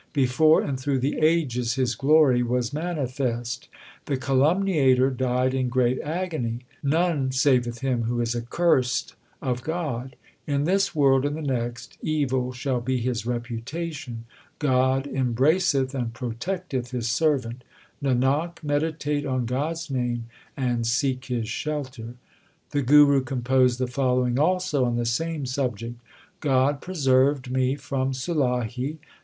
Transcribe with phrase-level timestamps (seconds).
[0.13, 3.67] Before and through the ages His glory was manifest
[4.05, 6.61] The calumniator died in great agony.
[6.81, 10.15] None saveth him who is accursed of God:
[10.47, 14.25] In this world and the next evil shall be his reputation.
[14.57, 17.63] God embraceth and protecteth His servant:
[18.03, 20.25] Nanak, meditate on God s name,
[20.57, 22.15] and seek His shelter.
[22.71, 26.01] The Guru composed the following also on the same subject:
[26.39, 28.97] God preserved me from Sulahi.